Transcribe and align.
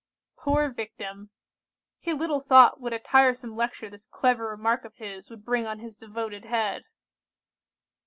"Poor 0.35 0.67
Victim! 0.71 1.29
He 1.99 2.11
little 2.11 2.39
thought 2.39 2.81
what 2.81 2.91
a 2.91 2.97
tiresome 2.97 3.55
lecture 3.55 3.87
this 3.87 4.07
clever 4.07 4.47
remark 4.47 4.83
of 4.83 4.95
his 4.95 5.29
would 5.29 5.45
bring 5.45 5.67
on 5.67 5.77
his 5.77 5.95
devoted 5.95 6.45
head! 6.45 6.85